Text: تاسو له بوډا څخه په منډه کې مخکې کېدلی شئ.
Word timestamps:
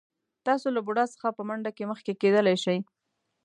تاسو 0.45 0.67
له 0.75 0.81
بوډا 0.85 1.05
څخه 1.13 1.27
په 1.37 1.41
منډه 1.47 1.71
کې 1.77 1.89
مخکې 1.91 2.13
کېدلی 2.21 2.55
شئ. 2.63 2.77